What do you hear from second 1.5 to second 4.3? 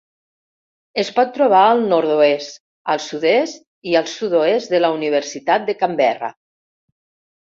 al nord-oest, al sud-est i al